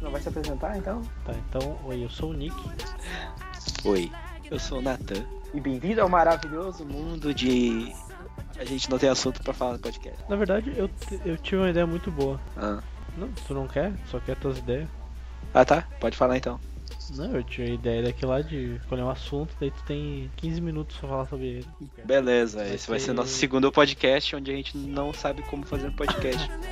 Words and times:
Não 0.00 0.12
vai 0.12 0.20
se 0.20 0.28
apresentar 0.28 0.78
então? 0.78 1.02
Tá, 1.24 1.32
então, 1.48 1.76
oi, 1.84 2.04
eu 2.04 2.08
sou 2.08 2.30
o 2.30 2.32
Nick. 2.32 2.54
Oi, 3.84 4.08
eu 4.48 4.60
sou 4.60 4.78
o 4.78 4.82
Natan. 4.82 5.26
E 5.52 5.58
bem-vindo 5.58 6.00
ao 6.00 6.08
maravilhoso 6.08 6.84
mundo. 6.84 7.34
De. 7.34 7.92
A 8.56 8.64
gente 8.64 8.88
não 8.88 8.98
tem 8.98 9.08
assunto 9.08 9.42
pra 9.42 9.52
falar 9.52 9.72
no 9.72 9.78
podcast. 9.80 10.16
Na 10.28 10.36
verdade, 10.36 10.72
eu, 10.76 10.88
eu 11.24 11.36
tive 11.36 11.56
uma 11.56 11.70
ideia 11.70 11.88
muito 11.88 12.08
boa. 12.08 12.40
Ah. 12.56 12.80
Não, 13.16 13.28
tu 13.48 13.52
não 13.52 13.66
quer? 13.66 13.92
Só 14.08 14.20
quer 14.20 14.36
tuas 14.36 14.58
ideias? 14.58 14.88
ah, 15.52 15.64
tá. 15.64 15.82
Pode 15.98 16.16
falar 16.16 16.36
então. 16.36 16.60
Não, 17.10 17.36
eu 17.36 17.44
tinha 17.44 17.66
a 17.66 17.70
ideia 17.70 18.02
daqui 18.02 18.24
lá 18.24 18.40
de 18.40 18.76
escolher 18.76 19.02
um 19.02 19.10
assunto, 19.10 19.54
daí 19.60 19.70
tu 19.70 19.82
tem 19.84 20.30
15 20.36 20.60
minutos 20.60 20.96
pra 20.96 21.08
falar 21.08 21.26
sobre 21.26 21.46
ele. 21.46 21.66
Beleza, 22.04 22.58
Vai 22.58 22.74
esse 22.74 22.88
vai 22.88 22.98
ser- 22.98 23.06
ser 23.06 23.12
nosso 23.12 23.30
segundo 23.30 23.70
podcast 23.70 24.34
onde 24.36 24.50
a 24.50 24.54
gente 24.54 24.76
não 24.76 25.12
sabe 25.12 25.42
como 25.42 25.66
fazer 25.66 25.88
um 25.88 25.92
podcast. 25.96 26.48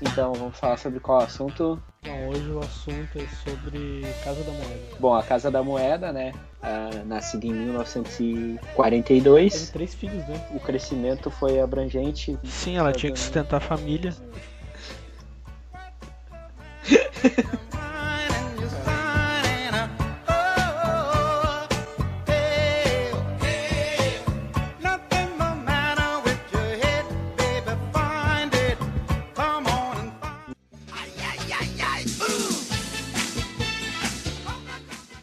Então 0.00 0.32
vamos 0.32 0.58
falar 0.58 0.76
sobre 0.76 1.00
qual 1.00 1.20
assunto? 1.20 1.80
Então, 2.10 2.28
hoje 2.28 2.50
o 2.50 2.58
assunto 2.58 3.18
é 3.18 3.26
sobre 3.44 4.02
Casa 4.24 4.42
da 4.42 4.50
Moeda. 4.50 4.80
Bom, 4.98 5.14
a 5.14 5.22
Casa 5.22 5.48
da 5.50 5.62
Moeda, 5.62 6.12
né? 6.12 6.32
ah, 6.62 6.90
nascida 7.06 7.46
em 7.46 7.50
Teve 7.50 7.64
1942. 7.64 9.70
três 9.70 9.94
filhos, 9.94 10.26
né? 10.26 10.44
O 10.52 10.58
crescimento 10.58 11.30
foi 11.30 11.60
abrangente. 11.60 12.36
Sim, 12.44 12.76
ela 12.76 12.92
tinha 12.92 13.12
que 13.12 13.18
sustentar 13.18 13.58
a 13.58 13.60
família. 13.60 14.12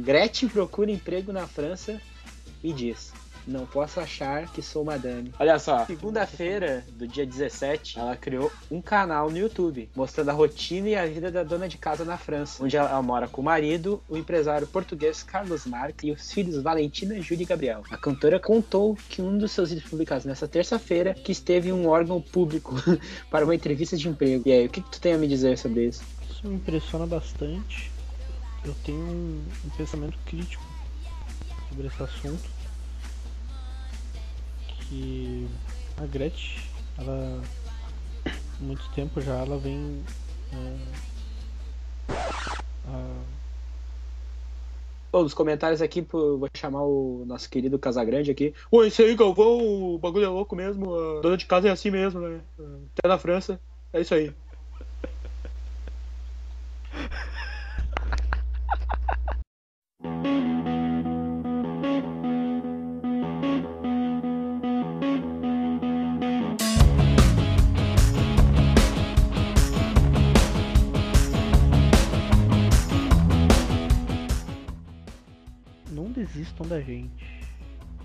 Gretchen 0.00 0.48
procura 0.48 0.90
emprego 0.90 1.32
na 1.32 1.46
França 1.46 2.00
e 2.64 2.72
diz: 2.72 3.12
Não 3.46 3.66
posso 3.66 4.00
achar 4.00 4.50
que 4.50 4.62
sou 4.62 4.82
madame. 4.82 5.32
Olha 5.38 5.58
só, 5.58 5.84
segunda-feira 5.84 6.84
do 6.92 7.06
dia 7.06 7.26
17, 7.26 7.98
ela 7.98 8.16
criou 8.16 8.50
um 8.70 8.80
canal 8.80 9.30
no 9.30 9.36
YouTube 9.36 9.90
mostrando 9.94 10.30
a 10.30 10.32
rotina 10.32 10.88
e 10.88 10.96
a 10.96 11.06
vida 11.06 11.30
da 11.30 11.42
dona 11.42 11.68
de 11.68 11.76
casa 11.76 12.02
na 12.04 12.16
França, 12.16 12.64
onde 12.64 12.76
ela 12.76 13.00
mora 13.02 13.28
com 13.28 13.42
o 13.42 13.44
marido, 13.44 14.02
o 14.08 14.16
empresário 14.16 14.66
português 14.66 15.22
Carlos 15.22 15.66
Marques 15.66 16.08
e 16.08 16.12
os 16.12 16.32
filhos 16.32 16.62
Valentina, 16.62 17.20
Júlia 17.20 17.42
e 17.42 17.46
Gabriel. 17.46 17.82
A 17.90 17.98
cantora 17.98 18.40
contou 18.40 18.96
que 19.08 19.20
um 19.20 19.36
dos 19.36 19.52
seus 19.52 19.68
vídeos 19.68 19.90
publicados 19.90 20.24
nessa 20.24 20.48
terça-feira 20.48 21.12
que 21.12 21.32
esteve 21.32 21.68
em 21.68 21.72
um 21.72 21.88
órgão 21.88 22.22
público 22.22 22.74
para 23.30 23.44
uma 23.44 23.54
entrevista 23.54 23.96
de 23.98 24.08
emprego. 24.08 24.44
E 24.46 24.52
aí, 24.52 24.66
o 24.66 24.70
que, 24.70 24.80
que 24.80 24.90
tu 24.90 25.00
tem 25.00 25.12
a 25.12 25.18
me 25.18 25.28
dizer 25.28 25.58
sobre 25.58 25.88
isso? 25.88 26.02
Isso 26.30 26.48
me 26.48 26.54
impressiona 26.54 27.06
bastante. 27.06 27.99
Eu 28.64 28.74
tenho 28.74 29.06
um, 29.06 29.70
pensamento 29.70 30.18
crítico 30.24 30.64
sobre 31.68 31.86
esse 31.88 32.02
assunto. 32.02 32.50
Que 34.66 35.48
a 35.96 36.06
Gretchen, 36.06 36.72
ela 36.96 37.48
há 38.58 38.62
muito 38.62 38.90
tempo 38.90 39.20
já 39.20 39.38
ela 39.40 39.58
vem 39.58 40.04
é, 40.52 41.00
a- 42.84 43.40
Bom, 45.12 45.24
nos 45.24 45.34
comentários 45.34 45.82
aqui, 45.82 46.02
vou 46.02 46.46
chamar 46.56 46.84
o 46.84 47.24
nosso 47.26 47.50
querido 47.50 47.78
Casagrande 47.80 48.30
aqui. 48.30 48.54
Oi, 48.70 48.86
isso 48.88 49.02
aí, 49.02 49.16
Galvão, 49.16 49.58
o 49.94 49.98
bagulho 49.98 50.24
é 50.24 50.28
louco 50.28 50.54
mesmo. 50.54 50.94
A 50.94 51.20
dona 51.20 51.36
de 51.36 51.46
casa 51.46 51.66
é 51.68 51.70
assim 51.72 51.90
mesmo, 51.90 52.20
né? 52.20 52.44
Até 52.96 53.08
na 53.08 53.18
França. 53.18 53.60
É 53.92 54.00
isso 54.00 54.14
aí. 54.14 54.32
Não 76.00 76.10
desistam 76.10 76.66
da 76.66 76.80
gente. 76.80 77.40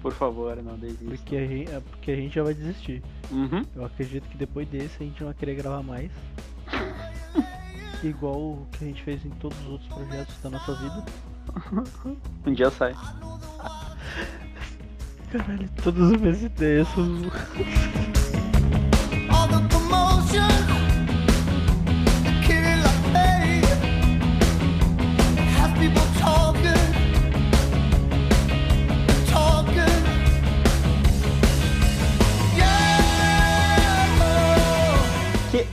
Por 0.00 0.12
favor, 0.12 0.56
não 0.62 0.78
desista. 0.78 1.04
Porque 1.04 1.36
a 1.36 1.46
gente, 1.46 1.70
é 1.70 1.80
porque 1.80 2.10
a 2.10 2.16
gente 2.16 2.34
já 2.34 2.42
vai 2.42 2.54
desistir. 2.54 3.02
Uhum. 3.30 3.62
Eu 3.74 3.84
acredito 3.84 4.28
que 4.28 4.38
depois 4.38 4.66
desse 4.68 5.02
a 5.02 5.06
gente 5.06 5.20
não 5.20 5.28
vai 5.28 5.34
querer 5.34 5.56
gravar 5.56 5.82
mais. 5.82 6.10
Igual 8.02 8.38
o 8.38 8.66
que 8.72 8.84
a 8.84 8.86
gente 8.86 9.02
fez 9.02 9.24
em 9.26 9.30
todos 9.30 9.58
os 9.60 9.66
outros 9.68 9.88
projetos 9.92 10.34
da 10.42 10.50
nossa 10.50 10.74
vida. 10.74 11.04
Um 12.46 12.52
dia 12.52 12.70
sai. 12.70 12.94
Caralho, 15.30 15.68
todas 15.82 16.12
as 16.12 16.20
minhas 16.20 16.42
ideias 16.42 16.88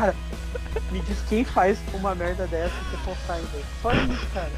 cara, 0.00 0.14
me 0.90 1.00
diz 1.00 1.20
quem 1.28 1.44
faz 1.44 1.78
uma 1.92 2.14
merda 2.14 2.46
dessa 2.46 2.74
e 2.74 2.84
você 2.84 2.96
postar 3.04 3.34
ainda. 3.34 3.48
Só 3.82 3.92
isso, 3.92 4.26
cara. 4.32 4.50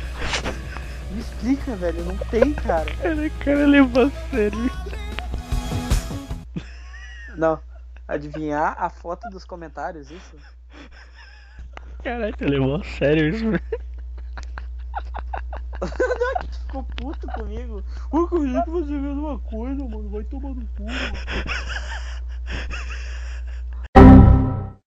Me 1.10 1.20
explica, 1.20 1.75
velho. 1.75 2.04
Não 2.04 2.16
tem, 2.16 2.54
cara. 2.54 2.94
Cara, 2.97 3.30
cara 3.44 3.66
levou 3.66 4.06
a 4.06 4.10
sério. 4.30 4.70
Não. 7.36 7.58
Adivinhar 8.06 8.76
a 8.78 8.88
foto 8.88 9.28
dos 9.30 9.44
comentários, 9.44 10.10
isso? 10.10 10.36
Caralho, 12.04 12.34
você 12.36 12.44
levou 12.44 12.76
a 12.76 12.84
sério 12.84 13.28
isso, 13.28 13.50
velho. 13.50 13.62
Ficou 16.66 16.84
puto 16.84 17.26
comigo. 17.28 17.82
Eu 18.12 18.28
queria 18.28 18.62
que 18.62 18.70
você 18.70 18.86
fez 18.86 19.19
uma 19.19 19.38
coisa, 19.41 19.84
mano. 19.84 20.09
Vai 20.09 20.24
tomar 20.24 20.50
no 20.50 20.66
cu. 20.66 20.84
mano. 20.84 21.81